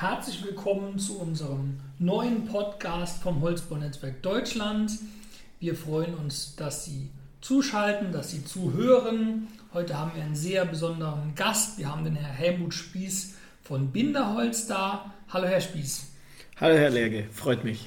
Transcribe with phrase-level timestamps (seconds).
[0.00, 4.92] Herzlich willkommen zu unserem neuen Podcast vom Holzbaunetzwerk Deutschland.
[5.58, 7.10] Wir freuen uns, dass Sie
[7.42, 9.48] zuschalten, dass Sie zuhören.
[9.74, 11.76] Heute haben wir einen sehr besonderen Gast.
[11.76, 15.12] Wir haben den Herrn Helmut Spieß von Binderholz da.
[15.28, 16.06] Hallo Herr Spieß.
[16.58, 17.86] Hallo Herr Lerge, freut mich.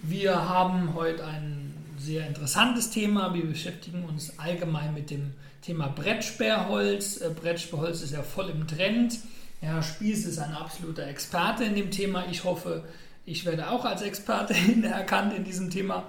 [0.00, 3.34] Wir haben heute ein sehr interessantes Thema.
[3.34, 7.20] Wir beschäftigen uns allgemein mit dem Thema Brettsperrholz.
[7.20, 9.18] Äh, Brettsperrholz ist ja voll im Trend.
[9.60, 12.24] Herr Spieß ist ein absoluter Experte in dem Thema.
[12.30, 12.84] Ich hoffe,
[13.24, 16.04] ich werde auch als Experte erkannt in diesem Thema.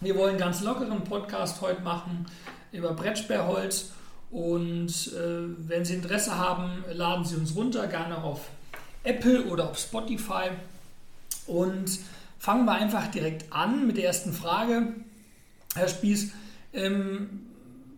[0.00, 2.26] Wir wollen einen ganz lockeren Podcast heute machen
[2.72, 3.90] über Brettsperrholz.
[4.30, 8.48] Und äh, wenn Sie Interesse haben, laden Sie uns runter, gerne auf
[9.02, 10.50] Apple oder auf Spotify.
[11.46, 11.98] Und
[12.38, 14.94] fangen wir einfach direkt an mit der ersten Frage.
[15.74, 16.30] Herr Spieß,
[16.72, 17.49] ähm,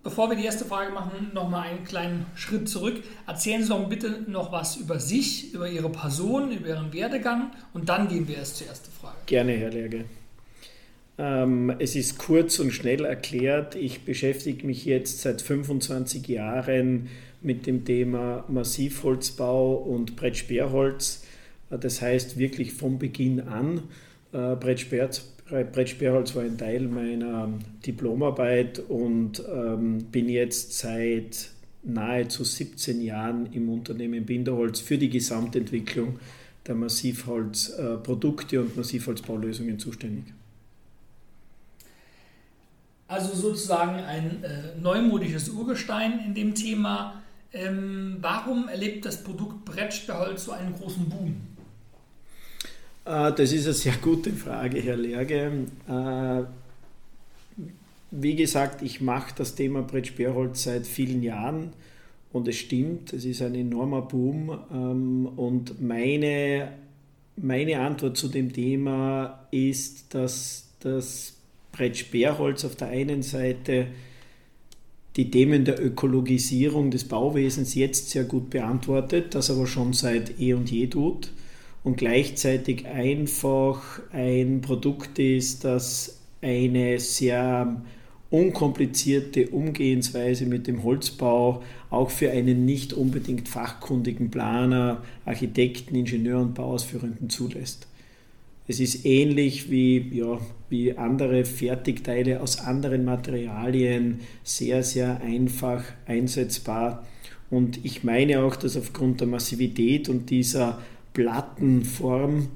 [0.03, 3.03] bevor wir die erste Frage machen, nochmal einen kleinen Schritt zurück.
[3.27, 7.89] Erzählen Sie doch bitte noch was über sich, über Ihre Person, über Ihren Werdegang und
[7.89, 9.17] dann gehen wir erst zur ersten Frage.
[9.27, 10.05] Gerne, Herr Lerge.
[11.19, 13.75] Ähm, es ist kurz und schnell erklärt.
[13.75, 17.09] Ich beschäftige mich jetzt seit 25 Jahren
[17.43, 21.25] mit dem Thema Massivholzbau und Brettsperrholz.
[21.71, 23.83] Das heißt wirklich von Beginn an.
[24.33, 24.57] Äh,
[25.53, 27.47] Brettsperr Brett Sperrholz war ein Teil meiner
[27.85, 31.51] Diplomarbeit und ähm, bin jetzt seit
[31.83, 36.19] nahezu 17 Jahren im Unternehmen Binderholz für die Gesamtentwicklung
[36.67, 40.25] der Massivholzprodukte äh, und Massivholzbaulösungen zuständig.
[43.09, 47.21] Also sozusagen ein äh, neumodisches Urgestein in dem Thema.
[47.53, 51.52] Ähm, warum erlebt das Produkt Brettsperrholz so einen großen Boom?
[53.05, 55.67] Äh, das ist eine sehr gute Frage, Herr Lerge.
[55.89, 56.43] Äh,
[58.11, 61.73] wie gesagt, ich mache das Thema Brettsperrholz seit vielen Jahren
[62.33, 64.59] und es stimmt, es ist ein enormer Boom.
[64.73, 66.73] Ähm, und meine,
[67.37, 71.35] meine Antwort zu dem Thema ist, dass das
[71.73, 73.87] Brettsperrholz auf der einen Seite
[75.17, 80.55] die Themen der Ökologisierung des Bauwesens jetzt sehr gut beantwortet, das aber schon seit eh
[80.55, 81.31] und je tut
[81.85, 87.83] und gleichzeitig einfach ein Produkt ist, das eine sehr
[88.31, 96.55] unkomplizierte Umgehensweise mit dem Holzbau auch für einen nicht unbedingt fachkundigen Planer, Architekten, Ingenieur und
[96.55, 97.87] Bauausführenden zulässt.
[98.67, 107.07] Es ist ähnlich wie, ja, wie andere Fertigteile aus anderen Materialien sehr, sehr einfach einsetzbar.
[107.51, 110.81] Und ich meine auch, dass aufgrund der Massivität und dieser
[111.13, 112.49] Plattenform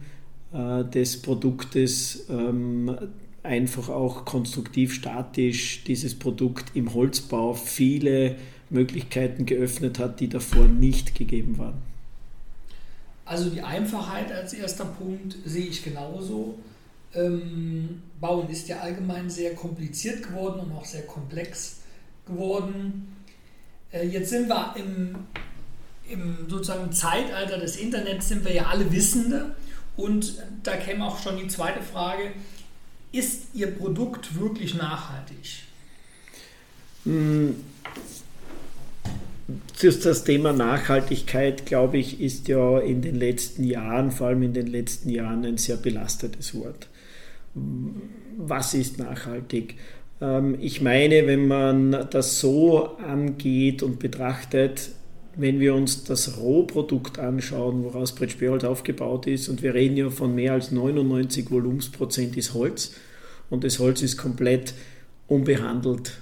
[0.52, 2.96] äh, des Produktes ähm,
[3.42, 8.36] einfach auch konstruktiv statisch dieses Produkt im Holzbau viele
[8.70, 11.80] Möglichkeiten geöffnet hat, die davor nicht gegeben waren.
[13.24, 16.58] Also die Einfachheit als erster Punkt sehe ich genauso.
[17.14, 21.80] Ähm, Bauen ist ja allgemein sehr kompliziert geworden und auch sehr komplex
[22.26, 23.16] geworden.
[23.92, 25.16] Äh, jetzt sind wir im
[26.10, 29.56] im sozusagen Zeitalter des Internets sind wir ja alle Wissende.
[29.96, 32.32] Und da käme auch schon die zweite Frage,
[33.12, 35.62] ist Ihr Produkt wirklich nachhaltig?
[37.04, 37.56] Hm.
[39.80, 44.66] Das Thema Nachhaltigkeit, glaube ich, ist ja in den letzten Jahren, vor allem in den
[44.66, 46.88] letzten Jahren, ein sehr belastetes Wort.
[48.36, 49.76] Was ist nachhaltig?
[50.20, 54.90] Ähm, ich meine, wenn man das so angeht und betrachtet,
[55.36, 60.10] wenn wir uns das Rohprodukt anschauen, woraus Brett Sperrholz aufgebaut ist, und wir reden ja
[60.10, 62.92] von mehr als 99 Volumensprozent ist Holz,
[63.50, 64.74] und das Holz ist komplett
[65.28, 66.18] unbehandelt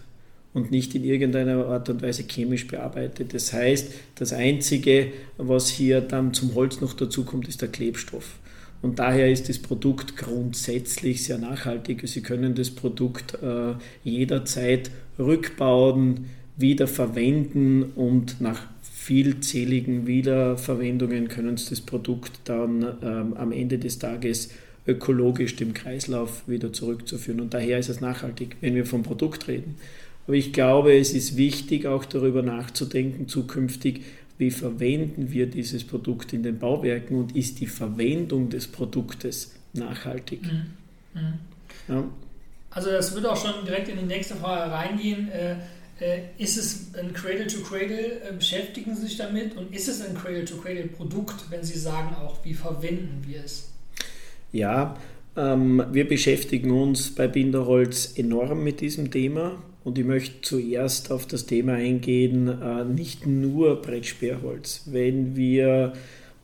[0.52, 3.34] und nicht in irgendeiner Art und Weise chemisch bearbeitet.
[3.34, 8.38] Das heißt, das Einzige, was hier dann zum Holz noch dazukommt, ist der Klebstoff.
[8.82, 12.06] Und daher ist das Produkt grundsätzlich sehr nachhaltig.
[12.06, 13.74] Sie können das Produkt äh,
[14.04, 16.26] jederzeit rückbauen,
[16.56, 18.73] wieder verwenden und nach
[19.04, 24.48] vielzähligen Wiederverwendungen können Sie das Produkt dann ähm, am Ende des Tages
[24.86, 27.40] ökologisch dem Kreislauf wieder zurückzuführen.
[27.42, 29.76] Und daher ist es nachhaltig, wenn wir vom Produkt reden.
[30.26, 34.00] Aber ich glaube, es ist wichtig, auch darüber nachzudenken, zukünftig,
[34.38, 40.40] wie verwenden wir dieses Produkt in den Bauwerken und ist die Verwendung des Produktes nachhaltig.
[40.42, 41.20] Mhm.
[41.20, 41.34] Mhm.
[41.88, 42.04] Ja.
[42.70, 45.28] Also das wird auch schon direkt in die nächste Frage reingehen.
[45.30, 45.56] Äh,
[46.38, 51.62] ist es ein Cradle-to-Cradle, äh, beschäftigen Sie sich damit und ist es ein Cradle-to-Cradle-Produkt, wenn
[51.62, 53.70] Sie sagen auch, wie verwenden wir es?
[54.52, 54.96] Ja,
[55.36, 61.26] ähm, wir beschäftigen uns bei Binderholz enorm mit diesem Thema und ich möchte zuerst auf
[61.26, 64.82] das Thema eingehen, äh, nicht nur Brettsperrholz.
[64.86, 65.92] Wenn wir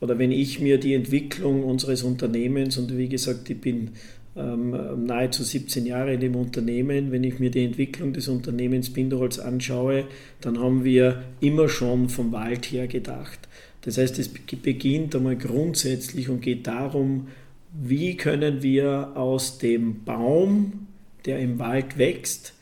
[0.01, 3.91] oder wenn ich mir die Entwicklung unseres Unternehmens, und wie gesagt, ich bin
[4.33, 10.05] nahezu 17 Jahre in dem Unternehmen, wenn ich mir die Entwicklung des Unternehmens Binderholz anschaue,
[10.39, 13.39] dann haben wir immer schon vom Wald her gedacht.
[13.81, 17.27] Das heißt, es beginnt einmal grundsätzlich und geht darum,
[17.73, 20.87] wie können wir aus dem Baum,
[21.25, 22.53] der im Wald wächst,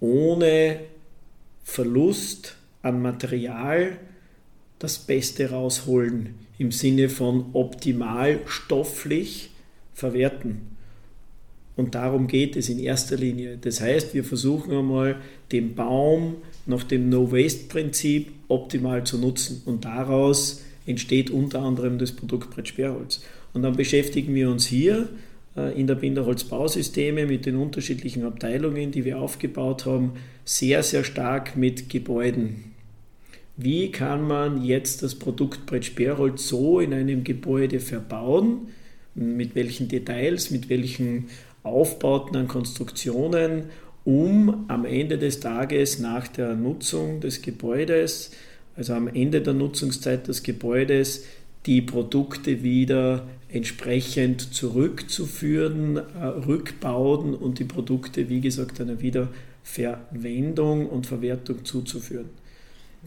[0.00, 0.80] ohne
[1.64, 3.96] Verlust an Material
[4.78, 9.50] das Beste rausholen, im Sinne von optimal stofflich
[9.94, 10.77] verwerten.
[11.78, 13.56] Und darum geht es in erster Linie.
[13.56, 15.14] Das heißt, wir versuchen einmal
[15.52, 19.62] den Baum nach dem No-Waste-Prinzip optimal zu nutzen.
[19.64, 23.22] Und daraus entsteht unter anderem das Produkt Brett Sperrholz.
[23.54, 25.08] Und dann beschäftigen wir uns hier
[25.56, 30.14] äh, in der Binderholz-Bausysteme mit den unterschiedlichen Abteilungen, die wir aufgebaut haben,
[30.44, 32.72] sehr, sehr stark mit Gebäuden.
[33.56, 38.70] Wie kann man jetzt das Produkt Brett Sperrholz so in einem Gebäude verbauen?
[39.14, 41.26] Mit welchen Details, mit welchen
[41.68, 43.64] Aufbauten an Konstruktionen,
[44.04, 48.30] um am Ende des Tages nach der Nutzung des Gebäudes,
[48.76, 51.24] also am Ende der Nutzungszeit des Gebäudes,
[51.66, 61.06] die Produkte wieder entsprechend zurückzuführen, äh, rückbauen und die Produkte, wie gesagt, einer Wiederverwendung und
[61.06, 62.30] Verwertung zuzuführen.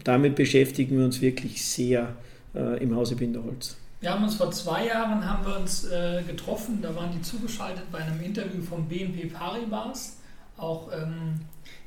[0.04, 2.16] Damit beschäftigen wir uns wirklich sehr
[2.54, 3.76] äh, im Hause Binderholz.
[4.02, 7.84] Wir haben uns vor zwei Jahren haben wir uns äh, getroffen, da waren die zugeschaltet
[7.92, 10.16] bei einem Interview von BNP Paribas,
[10.56, 11.40] auch ähm,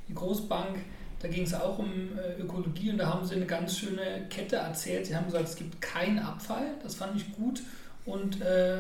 [0.07, 0.77] die Großbank.
[1.19, 4.56] Da ging es auch um äh, Ökologie und da haben sie eine ganz schöne Kette
[4.56, 5.07] erzählt.
[5.07, 7.62] Sie haben gesagt, es gibt keinen Abfall, das fand ich gut.
[8.06, 8.77] Und äh,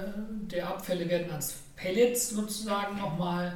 [0.49, 3.53] der Abfälle werden als Pellets sozusagen nochmal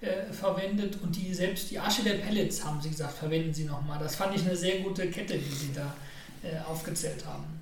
[0.00, 4.00] äh, verwendet und die selbst die Asche der Pellets, haben sie gesagt, verwenden sie nochmal.
[4.00, 5.94] Das fand ich eine sehr gute Kette, die sie da
[6.42, 7.59] äh, aufgezählt haben.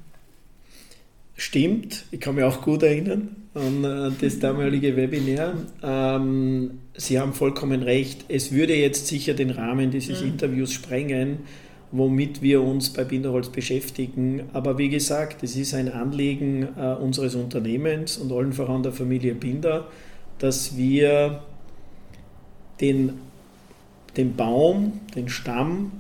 [1.40, 5.55] Stimmt, ich kann mich auch gut erinnern an äh, das damalige Webinar.
[5.85, 8.25] Ähm, sie haben vollkommen recht.
[8.26, 10.31] Es würde jetzt sicher den Rahmen dieses mhm.
[10.31, 11.38] Interviews sprengen,
[11.93, 14.49] womit wir uns bei Binderholz beschäftigen.
[14.52, 19.37] Aber wie gesagt, es ist ein Anliegen äh, unseres Unternehmens und allen voran der Familie
[19.37, 19.87] Binder,
[20.40, 21.44] dass wir
[22.81, 23.12] den,
[24.17, 25.93] den Baum, den Stamm,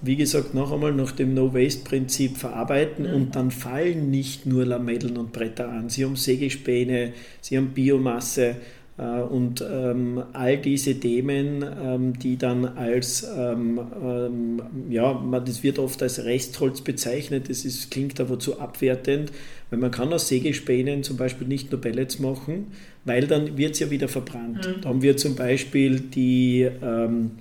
[0.00, 3.14] wie gesagt, noch einmal nach dem No-Waste-Prinzip verarbeiten mhm.
[3.14, 5.88] und dann fallen nicht nur Lamellen und Bretter an.
[5.88, 8.56] Sie haben Sägespäne, sie haben Biomasse
[8.96, 15.64] äh, und ähm, all diese Themen, ähm, die dann als, ähm, ähm ja, man, das
[15.64, 19.32] wird oft als Restholz bezeichnet, das ist, klingt aber zu abwertend,
[19.70, 22.68] weil man kann aus Sägespänen zum Beispiel nicht nur Pellets machen,
[23.04, 24.64] weil dann wird es ja wieder verbrannt.
[24.64, 24.80] Mhm.
[24.80, 27.32] Da haben wir zum Beispiel die ähm,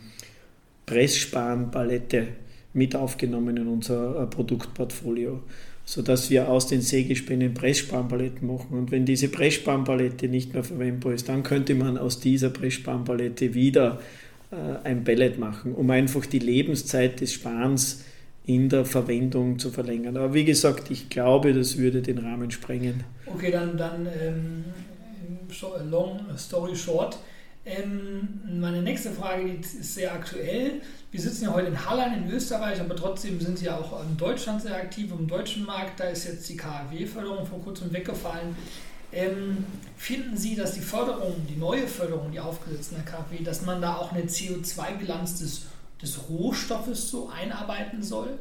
[0.88, 2.28] Pressspanpalette
[2.78, 5.42] mit aufgenommen in unser äh, Produktportfolio,
[5.84, 8.78] sodass wir aus den Sägespänen Pressspanpaletten machen.
[8.78, 14.00] Und wenn diese Pressspanpalette nicht mehr verwendbar ist, dann könnte man aus dieser Pressspanpalette wieder
[14.52, 18.06] äh, ein Pellet machen, um einfach die Lebenszeit des Spans
[18.46, 20.16] in der Verwendung zu verlängern.
[20.16, 23.04] Aber wie gesagt, ich glaube, das würde den Rahmen sprengen.
[23.26, 24.64] Okay, dann, dann ähm,
[25.90, 27.18] long story short.
[27.68, 30.82] Ähm, meine nächste Frage ist sehr aktuell.
[31.12, 34.16] Wir sitzen ja heute in Halland in Österreich, aber trotzdem sind Sie ja auch in
[34.16, 36.00] Deutschland sehr aktiv, im deutschen Markt.
[36.00, 38.56] Da ist jetzt die KfW-Förderung vor kurzem weggefallen.
[39.12, 39.66] Ähm,
[39.98, 43.82] finden Sie, dass die Förderung, die neue Förderung, die aufgesetzt in der KfW, dass man
[43.82, 45.64] da auch eine CO2-Bilanz des,
[46.02, 48.40] des Rohstoffes so einarbeiten soll?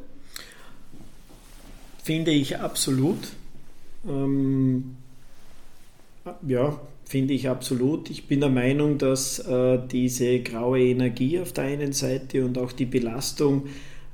[2.01, 3.27] Finde ich absolut.
[4.07, 4.95] Ähm,
[6.47, 8.09] ja, finde ich absolut.
[8.09, 12.71] Ich bin der Meinung, dass äh, diese graue Energie auf der einen Seite und auch
[12.71, 13.63] die Belastung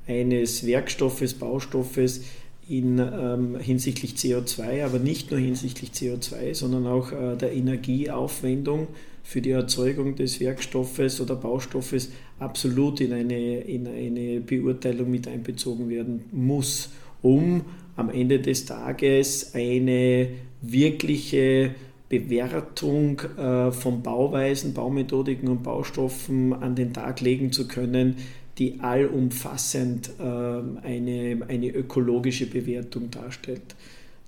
[0.08, 2.24] eines Werkstoffes, Baustoffes
[2.70, 8.88] in, ähm, hinsichtlich CO2, aber nicht nur hinsichtlich CO2, sondern auch äh, der Energieaufwendung
[9.24, 15.90] für die Erzeugung des Werkstoffes oder Baustoffes absolut in eine, in eine Beurteilung mit einbezogen
[15.90, 17.64] werden muss, um
[17.96, 20.28] am Ende des Tages eine
[20.62, 21.76] wirkliche
[22.10, 28.18] Bewertung äh, von Bauweisen, Baumethodiken und Baustoffen an den Tag legen zu können,
[28.58, 33.76] die allumfassend äh, eine, eine ökologische Bewertung darstellt.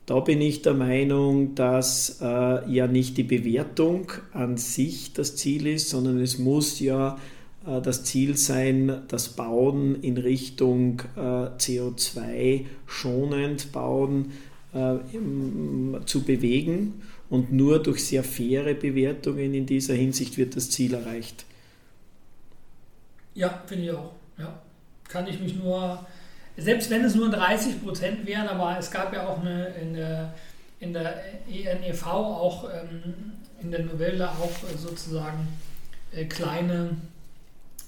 [0.06, 5.68] Da bin ich der Meinung, dass äh, ja nicht die Bewertung an sich das Ziel
[5.68, 7.18] ist, sondern es muss ja
[7.68, 14.32] äh, das Ziel sein, das Bauen in Richtung äh, CO2 schonend bauen
[14.74, 14.96] äh,
[16.06, 21.46] zu bewegen und nur durch sehr faire Bewertungen in dieser Hinsicht wird das Ziel erreicht.
[23.34, 24.14] Ja, finde ich auch.
[24.38, 24.62] Ja.
[25.08, 26.06] Kann ich mich nur,
[26.58, 30.34] selbst wenn es nur 30 Prozent wären, aber es gab ja auch eine, eine
[30.80, 35.48] in der ENEV auch ähm, in der Novelle auch sozusagen
[36.14, 36.98] äh, kleine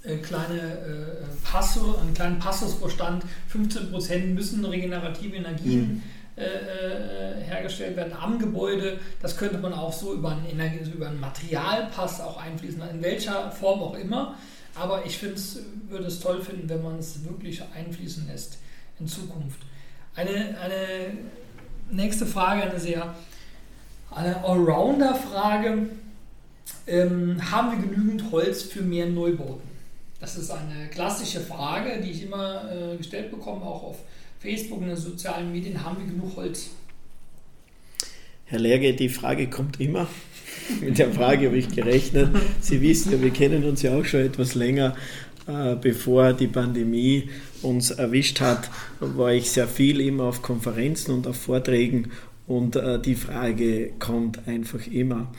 [0.03, 6.03] äh, kleine äh, Passus, einen kleinen Passus, wo stand, 15% müssen regenerative Energien mhm.
[6.37, 8.99] Äh, äh, hergestellt werden am Gebäude.
[9.23, 13.49] Das könnte man auch so über einen, Energie, über einen Materialpass auch einfließen, in welcher
[13.49, 14.35] Form auch immer.
[14.75, 18.59] Aber ich würde es toll finden, wenn man es wirklich einfließen lässt
[18.99, 19.61] in Zukunft.
[20.15, 21.17] Eine, eine
[21.89, 23.15] nächste Frage, eine sehr
[24.11, 25.89] eine Allrounder-Frage.
[26.85, 29.67] Ähm, haben wir genügend Holz für mehr Neubauten?
[30.19, 33.97] Das ist eine klassische Frage, die ich immer äh, gestellt bekomme, auch auf
[34.39, 35.83] Facebook und den sozialen Medien.
[35.83, 36.71] Haben wir genug Holz?
[38.45, 40.07] Herr Lerge, die Frage kommt immer.
[40.81, 42.29] Mit der Frage habe ich gerechnet.
[42.61, 44.95] Sie wissen ja, wir kennen uns ja auch schon etwas länger.
[45.47, 47.29] Äh, bevor die Pandemie
[47.61, 52.11] uns erwischt hat, war ich sehr viel immer auf Konferenzen und auf Vorträgen
[52.47, 55.31] und äh, die Frage kommt einfach immer.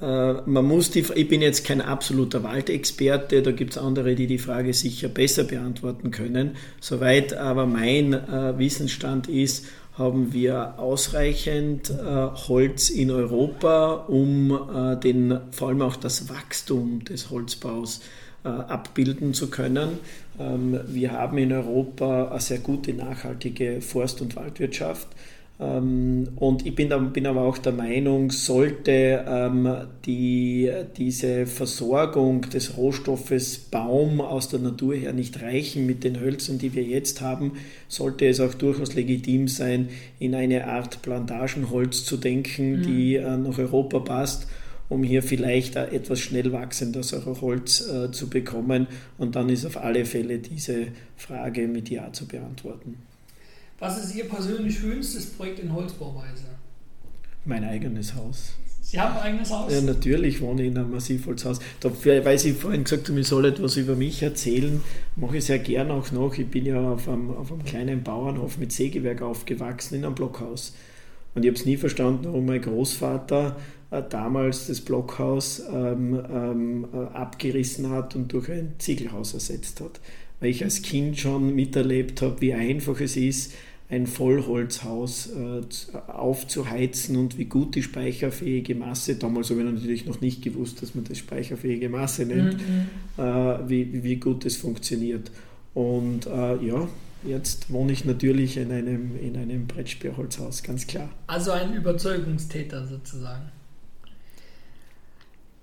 [0.00, 4.26] Äh, man muss die, ich bin jetzt kein absoluter Waldexperte, da gibt es andere, die
[4.26, 6.56] die Frage sicher besser beantworten können.
[6.80, 9.66] Soweit aber mein äh, Wissensstand ist,
[9.98, 11.94] haben wir ausreichend äh,
[12.48, 18.00] Holz in Europa, um äh, den, vor allem auch das Wachstum des Holzbaus
[18.44, 19.98] äh, abbilden zu können.
[20.38, 25.08] Ähm, wir haben in Europa eine sehr gute nachhaltige Forst- und Waldwirtschaft.
[25.60, 29.68] Ähm, und ich bin, bin, aber auch der Meinung, sollte ähm,
[30.06, 36.58] die, diese Versorgung des Rohstoffes Baum aus der Natur her nicht reichen mit den Hölzern,
[36.58, 37.52] die wir jetzt haben,
[37.88, 42.82] sollte es auch durchaus legitim sein, in eine Art Plantagenholz zu denken, mhm.
[42.82, 44.46] die äh, nach Europa passt
[44.88, 48.88] um hier vielleicht etwas schnell wachsendes Holz äh, zu bekommen.
[49.18, 52.96] Und dann ist auf alle Fälle diese Frage mit Ja zu beantworten.
[53.80, 56.44] Was ist Ihr persönlich schönstes Projekt in Holzbauweise?
[57.46, 58.52] Mein eigenes Haus.
[58.82, 59.72] Sie haben ein eigenes Haus?
[59.72, 61.60] Ja, natürlich wohne ich in einem Massivholzhaus.
[61.80, 64.82] Da, weil Sie vorhin gesagt haben, ich soll etwas über mich erzählen,
[65.16, 66.36] mache ich sehr gern auch noch.
[66.36, 70.74] Ich bin ja auf einem, auf einem kleinen Bauernhof mit Sägewerk aufgewachsen, in einem Blockhaus.
[71.34, 73.56] Und ich habe es nie verstanden, warum mein Großvater
[73.90, 80.00] äh, damals das Blockhaus ähm, ähm, äh, abgerissen hat und durch ein Ziegelhaus ersetzt hat.
[80.40, 83.52] Weil ich als Kind schon miterlebt habe, wie einfach es ist,
[83.90, 85.62] ein Vollholzhaus äh,
[86.06, 90.94] aufzuheizen und wie gut die speicherfähige Masse, damals habe ich natürlich noch nicht gewusst, dass
[90.94, 92.86] man das speicherfähige Masse nennt, mhm.
[93.22, 95.32] äh, wie, wie gut das funktioniert.
[95.74, 96.88] Und äh, ja,
[97.24, 101.08] jetzt wohne ich natürlich in einem, in einem Brettspierholzhaus, ganz klar.
[101.26, 103.50] Also ein Überzeugungstäter sozusagen.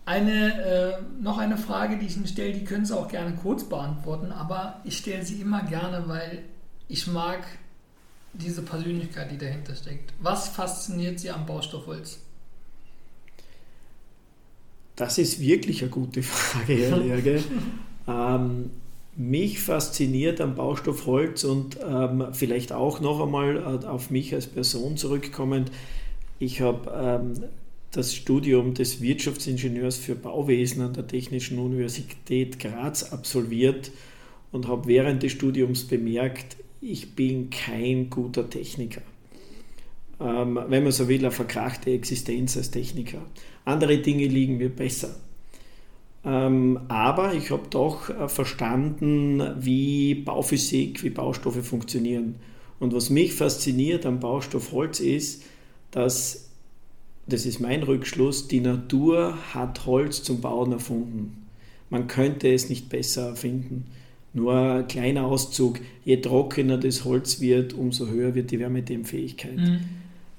[0.05, 3.63] Eine, äh, noch eine Frage, die ich Ihnen stelle, die können Sie auch gerne kurz
[3.63, 6.43] beantworten, aber ich stelle sie immer gerne, weil
[6.88, 7.46] ich mag
[8.38, 10.13] diese Persönlichkeit, die dahinter steckt.
[10.20, 12.20] Was fasziniert Sie am Baustoffholz?
[14.96, 17.44] Das ist wirklich eine gute Frage, Herr Lerge.
[18.08, 18.72] ähm,
[19.15, 24.46] mich fasziniert am Baustoff Holz und ähm, vielleicht auch noch einmal äh, auf mich als
[24.46, 25.72] Person zurückkommend.
[26.38, 26.91] Ich habe
[27.24, 27.44] ähm,
[27.91, 33.91] das Studium des Wirtschaftsingenieurs für Bauwesen an der Technischen Universität Graz absolviert
[34.51, 39.01] und habe während des Studiums bemerkt, ich bin kein guter Techniker.
[40.19, 43.22] Ähm, wenn man so will, eine verkrachte Existenz als Techniker.
[43.65, 45.15] Andere Dinge liegen mir besser.
[46.25, 52.36] Ähm, aber ich habe doch äh, verstanden, wie Bauphysik, wie Baustoffe funktionieren.
[52.79, 55.43] Und was mich fasziniert am Baustoff Holz ist,
[55.91, 56.50] dass,
[57.27, 61.48] das ist mein Rückschluss, die Natur hat Holz zum Bauen erfunden.
[61.89, 63.86] Man könnte es nicht besser erfinden.
[64.38, 69.58] Nur ein kleiner Auszug, je trockener das Holz wird, umso höher wird die Wärmedämmfähigkeit.
[69.58, 69.79] Mhm.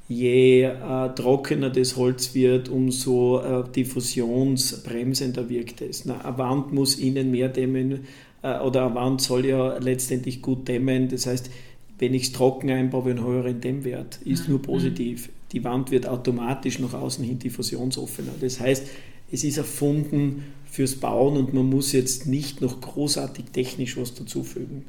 [0.08, 6.04] Je äh, trockener das Holz wird, umso äh, diffusionsbremsender wirkt es.
[6.04, 8.06] Na, eine Wand muss innen mehr dämmen
[8.42, 11.08] äh, oder eine Wand soll ja letztendlich gut dämmen.
[11.08, 11.50] Das heißt,
[11.98, 14.52] wenn ich es trocken einbaue, einen höheren Dämmwert, ist mhm.
[14.52, 15.28] nur positiv.
[15.50, 18.32] Die Wand wird automatisch nach außen hin diffusionsoffener.
[18.40, 18.86] Das heißt,
[19.32, 24.84] es ist erfunden fürs Bauen und man muss jetzt nicht noch großartig technisch was dazufügen.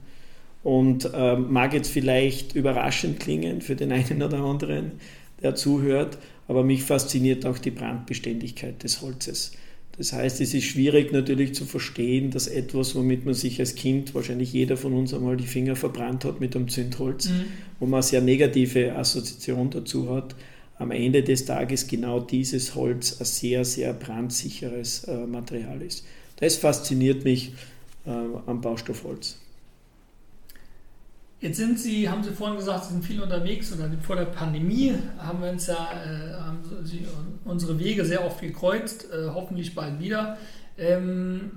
[0.61, 4.91] Und äh, mag jetzt vielleicht überraschend klingen für den einen oder anderen,
[5.41, 6.17] der zuhört,
[6.47, 9.53] aber mich fasziniert auch die Brandbeständigkeit des Holzes.
[9.97, 14.15] Das heißt, es ist schwierig natürlich zu verstehen, dass etwas, womit man sich als Kind,
[14.15, 17.45] wahrscheinlich jeder von uns einmal die Finger verbrannt hat mit einem Zündholz, mhm.
[17.79, 20.35] wo man eine sehr negative Assoziation dazu hat,
[20.79, 26.05] am Ende des Tages genau dieses Holz ein sehr, sehr brandsicheres äh, Material ist.
[26.37, 27.53] Das fasziniert mich
[28.05, 28.11] äh,
[28.47, 29.37] am Baustoffholz.
[31.41, 34.93] Jetzt sind Sie, haben Sie vorhin gesagt, Sie sind viel unterwegs oder vor der Pandemie
[35.17, 37.05] haben wir uns ja äh, haben Sie
[37.45, 40.37] unsere Wege sehr oft gekreuzt, äh, hoffentlich bald wieder.
[40.77, 41.51] Ähm,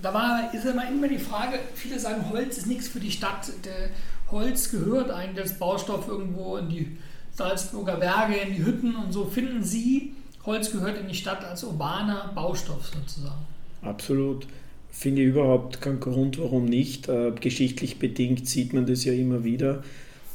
[0.00, 3.52] da war, ist immer, immer die Frage, viele sagen, Holz ist nichts für die Stadt.
[3.64, 3.90] Der
[4.32, 6.96] Holz gehört eigentlich als Baustoff irgendwo in die
[7.32, 9.24] Salzburger Berge, in die Hütten und so.
[9.26, 10.12] Finden Sie,
[10.44, 13.46] Holz gehört in die Stadt als urbaner Baustoff sozusagen?
[13.82, 14.46] Absolut
[14.92, 17.08] finde ich überhaupt keinen Grund, warum nicht.
[17.08, 19.82] Äh, geschichtlich bedingt sieht man das ja immer wieder,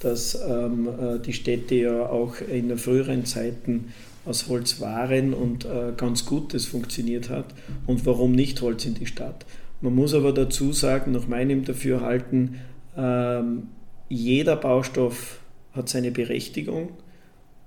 [0.02, 3.94] dass ähm, äh, die Städte ja auch in früheren Zeiten
[4.26, 7.46] aus Holz waren und äh, ganz gut das funktioniert hat.
[7.86, 9.46] Und warum nicht Holz in die Stadt?
[9.80, 12.56] Man muss aber dazu sagen, nach meinem Dafürhalten,
[12.98, 13.68] ähm,
[14.10, 15.40] jeder Baustoff
[15.78, 16.90] hat seine Berechtigung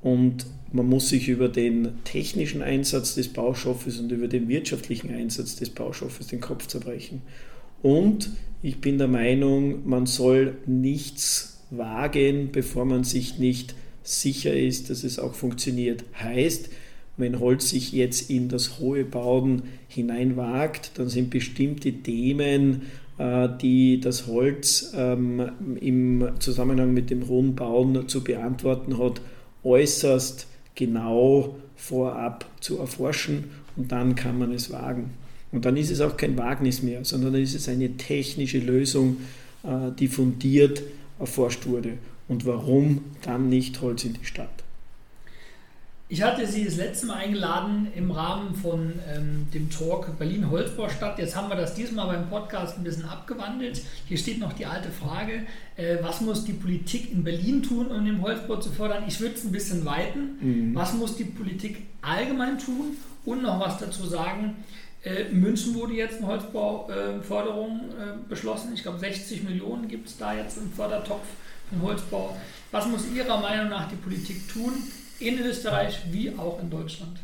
[0.03, 5.57] und man muss sich über den technischen Einsatz des Baustoffes und über den wirtschaftlichen Einsatz
[5.57, 7.23] des Baustoffes den Kopf zerbrechen.
[7.83, 8.31] Und
[8.63, 15.05] ich bin der Meinung, man soll nichts wagen, bevor man sich nicht sicher ist, dass
[15.05, 16.05] es auch funktioniert.
[16.21, 16.71] Heißt,
[17.17, 22.83] wenn Holz sich jetzt in das hohe Bauen hineinwagt, dann sind bestimmte Themen,
[23.49, 29.21] die das Holz ähm, im Zusammenhang mit dem hohen Bauen zu beantworten hat,
[29.63, 35.11] äußerst genau vorab zu erforschen und dann kann man es wagen.
[35.53, 39.19] Und dann ist es auch kein Wagnis mehr, sondern dann ist es eine technische Lösung,
[39.65, 40.83] äh, die fundiert
[41.19, 41.95] erforscht wurde.
[42.29, 44.65] Und warum dann nicht Holz in die Stadt?
[46.13, 51.21] Ich hatte Sie das letzte Mal eingeladen im Rahmen von ähm, dem Talk Berlin Holzbaustadt.
[51.21, 53.81] Jetzt haben wir das diesmal beim Podcast ein bisschen abgewandelt.
[54.07, 55.45] Hier steht noch die alte Frage,
[55.77, 59.05] äh, was muss die Politik in Berlin tun, um den Holzbau zu fördern?
[59.07, 60.39] Ich würde es ein bisschen weiten.
[60.41, 60.75] Mhm.
[60.75, 62.97] Was muss die Politik allgemein tun?
[63.25, 64.57] Und noch was dazu sagen.
[65.05, 68.73] Äh, in München wurde jetzt eine Holzbauförderung äh, beschlossen.
[68.75, 71.23] Ich glaube 60 Millionen gibt es da jetzt im Fördertopf
[71.69, 72.37] für den Holzbau.
[72.73, 74.73] Was muss Ihrer Meinung nach die Politik tun?
[75.21, 77.19] In Österreich wie auch in Deutschland?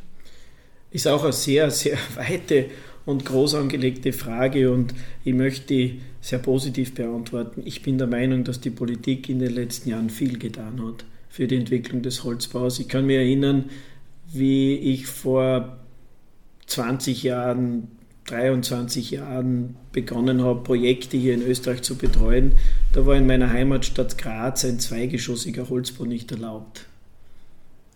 [0.91, 2.67] Ist auch eine sehr, sehr weite
[3.05, 7.63] und groß angelegte Frage und ich möchte die sehr positiv beantworten.
[7.65, 11.47] Ich bin der Meinung, dass die Politik in den letzten Jahren viel getan hat für
[11.47, 12.79] die Entwicklung des Holzbaus.
[12.81, 13.71] Ich kann mich erinnern,
[14.33, 15.77] wie ich vor
[16.67, 17.89] 20 Jahren,
[18.27, 22.53] 23 Jahren begonnen habe, Projekte hier in Österreich zu betreuen.
[22.93, 26.87] Da war in meiner Heimatstadt Graz ein zweigeschossiger Holzbau nicht erlaubt.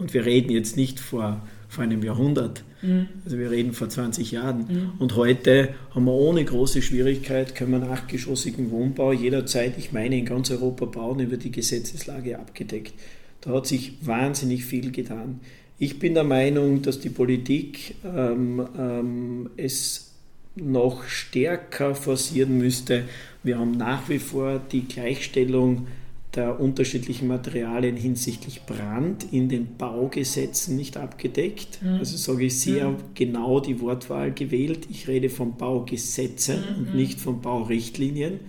[0.01, 3.09] Und wir reden jetzt nicht vor, vor einem Jahrhundert, mhm.
[3.25, 4.59] also wir reden vor 20 Jahren.
[4.61, 4.93] Mhm.
[4.99, 10.25] Und heute haben wir ohne große Schwierigkeit, können wir achtgeschossigen Wohnbau jederzeit, ich meine in
[10.25, 12.95] ganz Europa bauen, über die Gesetzeslage abgedeckt.
[13.43, 15.41] Da hat sich wahnsinnig viel getan.
[15.79, 20.13] Ich bin der Meinung, dass die Politik ähm, ähm, es
[20.57, 23.05] noch stärker forcieren müsste.
[23.43, 25.87] Wir haben nach wie vor die Gleichstellung
[26.35, 31.83] der unterschiedlichen Materialien hinsichtlich Brand in den Baugesetzen nicht abgedeckt.
[31.83, 31.95] Mhm.
[31.95, 32.97] Also sage ich sehr mhm.
[33.15, 34.87] genau die Wortwahl gewählt.
[34.91, 36.79] Ich rede von Baugesetzen mhm.
[36.79, 38.41] und nicht von Baurichtlinien.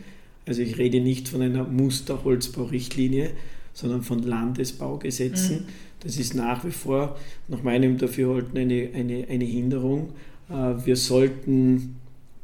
[0.46, 3.32] Also ich rede nicht von einer Musterholzbaurichtlinie,
[3.74, 5.62] sondern von Landesbaugesetzen.
[5.62, 5.66] Mhm.
[6.02, 7.18] Das ist nach wie vor
[7.48, 10.10] nach meinem Dafürhalten eine, eine, eine Hinderung.
[10.50, 11.96] Äh, wir sollten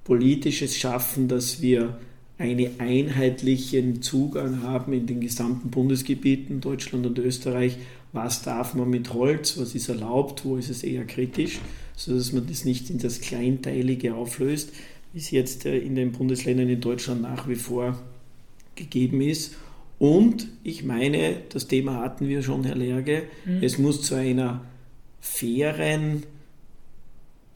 [0.03, 1.97] politisches schaffen, dass wir
[2.37, 7.77] einen einheitlichen Zugang haben in den gesamten Bundesgebieten Deutschland und Österreich.
[8.13, 11.59] Was darf man mit Holz, was ist erlaubt, wo ist es eher kritisch,
[11.95, 14.71] sodass man das nicht in das Kleinteilige auflöst,
[15.13, 17.97] wie es jetzt äh, in den Bundesländern in Deutschland nach wie vor
[18.75, 19.55] gegeben ist.
[19.99, 23.63] Und ich meine, das Thema hatten wir schon, Herr Lerge, mhm.
[23.63, 24.61] es muss zu einer
[25.19, 26.23] fairen,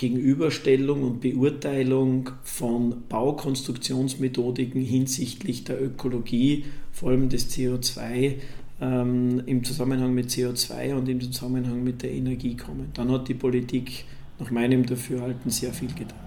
[0.02, 8.38] Gegenüberstellung und Beurteilung von Baukonstruktionsmethodiken hinsichtlich der Ökologie, vor allem des CO2,
[8.82, 12.90] ähm, im Zusammenhang mit CO2 und im Zusammenhang mit der Energie kommen.
[12.96, 14.06] Dann hat die Politik
[14.40, 16.18] nach meinem Dafürhalten sehr viel getan.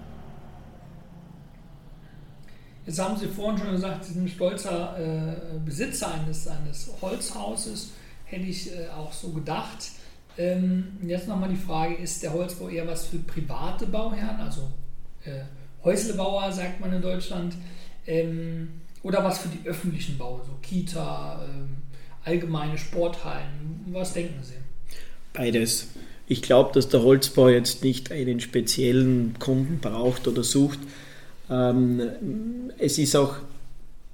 [2.85, 7.91] Jetzt haben Sie vorhin schon gesagt, Sie sind stolzer äh, Besitzer eines, eines Holzhauses.
[8.23, 9.91] Hätte ich äh, auch so gedacht.
[10.37, 14.69] Ähm, jetzt nochmal die Frage, ist der Holzbau eher was für private Bauherren, also
[15.23, 15.41] äh,
[15.83, 17.53] Häuslebauer sagt man in Deutschland,
[18.07, 18.69] ähm,
[19.03, 21.77] oder was für die öffentlichen Bau, so Kita, ähm,
[22.23, 23.85] allgemeine Sporthallen?
[23.91, 24.55] Was denken Sie?
[25.33, 25.89] Beides.
[26.27, 30.79] Ich glaube, dass der Holzbau jetzt nicht einen speziellen Kunden braucht oder sucht.
[31.51, 32.01] Ähm,
[32.79, 33.35] es ist auch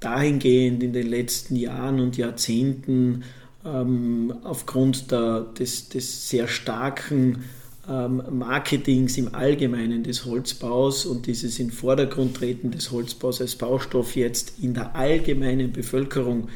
[0.01, 3.23] dahingehend in den letzten Jahren und Jahrzehnten
[3.65, 7.43] ähm, aufgrund der, des, des, sehr starken
[7.87, 14.15] ähm, Marketings im Allgemeinen des Holzbaus und dieses in Vordergrund treten des Holzbaus als Baustoff
[14.15, 16.47] jetzt in der allgemeinen Bevölkerung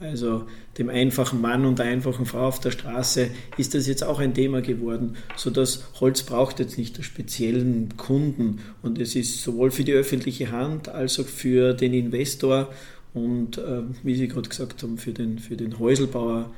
[0.00, 0.44] Also
[0.76, 4.34] dem einfachen Mann und der einfachen Frau auf der Straße ist das jetzt auch ein
[4.34, 8.58] Thema geworden, sodass Holz braucht jetzt nicht einen speziellen Kunden.
[8.82, 12.70] Und es ist sowohl für die öffentliche Hand als auch für den Investor
[13.14, 16.50] und äh, wie Sie gerade gesagt haben, für den, für den Häuselbauer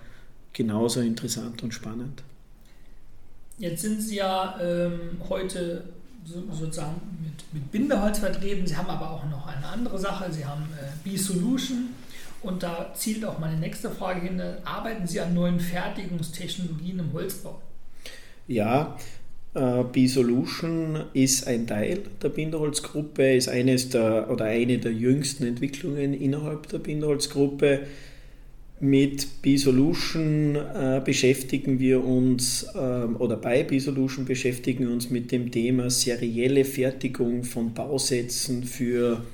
[0.52, 2.22] genauso interessant und spannend.
[3.58, 5.84] Jetzt sind Sie ja ähm, heute
[6.24, 8.66] so, sozusagen mit, mit Bindeholz vertreten.
[8.66, 10.32] Sie haben aber auch noch eine andere Sache.
[10.32, 11.90] Sie haben äh, B-Solution
[12.42, 14.40] und da zielt auch meine nächste Frage hin.
[14.64, 17.60] Arbeiten Sie an neuen Fertigungstechnologien im Holzbau?
[18.48, 18.96] Ja,
[19.92, 26.68] B-Solution ist ein Teil der Binderholzgruppe, ist eines der oder eine der jüngsten Entwicklungen innerhalb
[26.68, 27.80] der Binderholzgruppe.
[28.78, 35.50] Mit B-Solution äh, beschäftigen wir uns, äh, oder bei B-Solution beschäftigen wir uns mit dem
[35.50, 39.24] Thema serielle Fertigung von Bausätzen für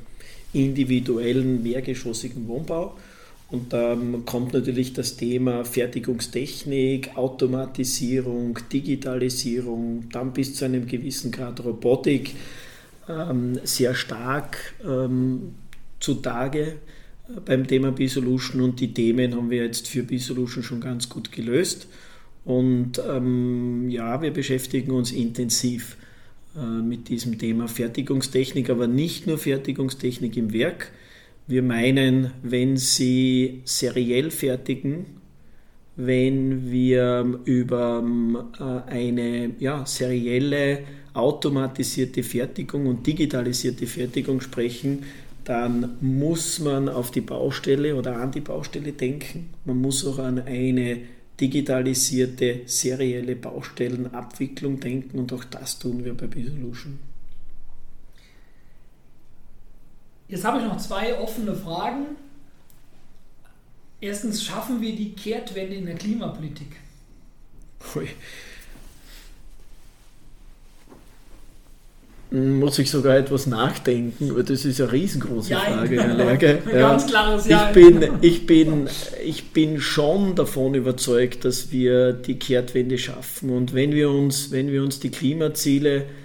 [0.53, 2.97] individuellen mehrgeschossigen Wohnbau.
[3.53, 11.63] Und da kommt natürlich das Thema Fertigungstechnik, Automatisierung, Digitalisierung, dann bis zu einem gewissen Grad
[11.63, 12.35] Robotik
[13.09, 15.55] ähm, sehr stark ähm,
[16.01, 16.77] zutage
[17.45, 21.89] beim Thema B-Solution und die Themen haben wir jetzt für B-Solution schon ganz gut gelöst.
[22.45, 25.97] Und ähm, ja, wir beschäftigen uns intensiv
[26.57, 30.91] äh, mit diesem Thema Fertigungstechnik, aber nicht nur Fertigungstechnik im Werk.
[31.47, 35.07] Wir meinen, wenn Sie seriell fertigen,
[35.97, 38.03] wenn wir über
[38.59, 45.05] äh, eine ja, serielle automatisierte Fertigung und digitalisierte Fertigung sprechen,
[45.45, 49.51] dann muss man auf die Baustelle oder an die Baustelle denken.
[49.65, 51.01] Man muss auch an eine
[51.41, 57.12] digitalisierte, serielle Baustellenabwicklung denken und auch das tun wir bei B-Solution.
[60.33, 62.17] Jetzt habe ich noch zwei offene Fragen.
[64.01, 66.77] Erstens, schaffen wir die Kehrtwende in der Klimapolitik?
[67.95, 68.09] Ui.
[72.31, 76.63] muss ich sogar etwas nachdenken, weil das ist eine riesengroße ja, Frage, Herr Lerge.
[76.65, 77.69] Ganz klares Ja.
[77.69, 78.89] Ich bin, ich, bin,
[79.23, 83.51] ich bin schon davon überzeugt, dass wir die Kehrtwende schaffen.
[83.51, 86.23] Und wenn wir uns, wenn wir uns die Klimaziele hm,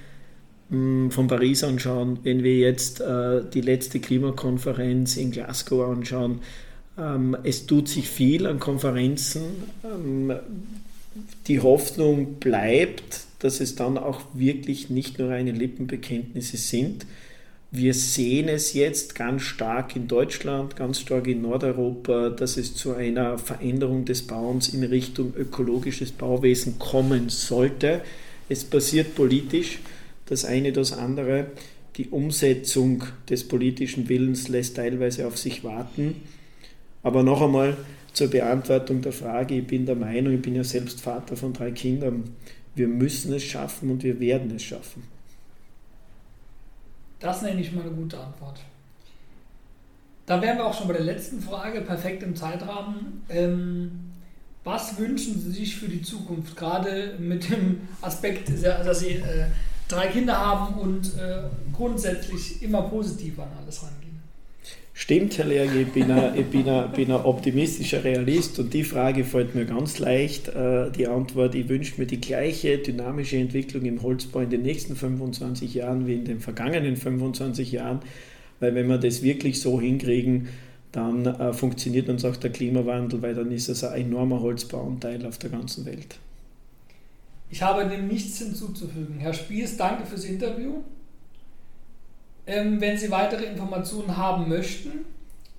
[0.69, 6.41] von Paris anschauen, wenn wir jetzt äh, die letzte Klimakonferenz in Glasgow anschauen,
[6.97, 9.43] ähm, es tut sich viel an Konferenzen.
[9.85, 10.33] Ähm,
[11.47, 17.05] die Hoffnung bleibt, dass es dann auch wirklich nicht nur reine Lippenbekenntnisse sind.
[17.69, 22.93] Wir sehen es jetzt ganz stark in Deutschland, ganz stark in Nordeuropa, dass es zu
[22.93, 28.01] einer Veränderung des Bauens in Richtung ökologisches Bauwesen kommen sollte.
[28.47, 29.79] Es passiert politisch,
[30.27, 31.47] das eine das andere.
[31.97, 36.21] Die Umsetzung des politischen Willens lässt teilweise auf sich warten.
[37.03, 37.75] Aber noch einmal
[38.13, 41.71] zur Beantwortung der Frage, ich bin der Meinung, ich bin ja selbst Vater von drei
[41.71, 42.35] Kindern,
[42.75, 45.03] wir müssen es schaffen und wir werden es schaffen.
[47.19, 48.59] Das nenne ich mal eine gute Antwort.
[50.25, 53.23] Da wären wir auch schon bei der letzten Frage, perfekt im Zeitrahmen.
[53.29, 53.91] Ähm,
[54.63, 59.45] was wünschen Sie sich für die Zukunft, gerade mit dem Aspekt, dass Sie äh,
[59.87, 64.07] drei Kinder haben und äh, grundsätzlich immer positiv an alles rangehen?
[64.99, 69.25] Stimmt, Herr Lerge, ich bin ein, ich bin ein, ein optimistischer Realist und die Frage
[69.25, 70.47] fällt mir ganz leicht.
[70.47, 74.95] Äh, die Antwort, ich wünsche mir die gleiche dynamische Entwicklung im Holzbau in den nächsten
[74.95, 77.99] 25 Jahren wie in den vergangenen 25 Jahren,
[78.59, 80.49] weil wenn wir das wirklich so hinkriegen,
[80.91, 85.37] dann äh, funktioniert uns auch der Klimawandel, weil dann ist es ein enormer Holzbauanteil auf
[85.37, 86.17] der ganzen Welt.
[87.49, 89.19] Ich habe dem nichts hinzuzufügen.
[89.19, 90.81] Herr Spies, danke fürs Interview.
[92.45, 95.05] Ähm, wenn Sie weitere Informationen haben möchten,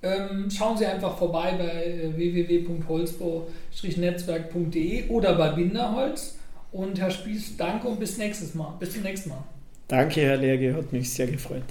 [0.01, 6.37] ähm, schauen Sie einfach vorbei bei äh, www.holzbau-netzwerk.de oder bei Binderholz.
[6.71, 8.73] Und Herr Spieß, danke und bis nächstes Mal.
[8.79, 9.43] Bis zum nächsten Mal.
[9.87, 11.63] Danke, Herr Lerge, hat mich sehr gefreut.